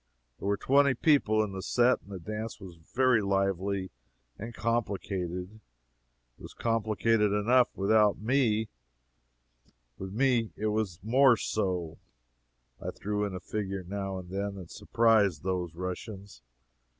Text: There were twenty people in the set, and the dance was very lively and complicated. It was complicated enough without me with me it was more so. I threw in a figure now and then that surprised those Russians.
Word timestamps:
There 0.39 0.47
were 0.47 0.57
twenty 0.57 0.95
people 0.95 1.43
in 1.43 1.51
the 1.51 1.61
set, 1.61 2.01
and 2.01 2.09
the 2.11 2.17
dance 2.17 2.59
was 2.59 2.75
very 2.75 3.21
lively 3.21 3.91
and 4.35 4.51
complicated. 4.51 5.59
It 6.39 6.41
was 6.41 6.55
complicated 6.55 7.31
enough 7.31 7.69
without 7.75 8.17
me 8.17 8.67
with 9.99 10.11
me 10.11 10.53
it 10.57 10.69
was 10.69 10.99
more 11.03 11.37
so. 11.37 11.99
I 12.81 12.89
threw 12.89 13.25
in 13.25 13.35
a 13.35 13.39
figure 13.39 13.83
now 13.83 14.17
and 14.17 14.31
then 14.31 14.55
that 14.55 14.71
surprised 14.71 15.43
those 15.43 15.75
Russians. 15.75 16.41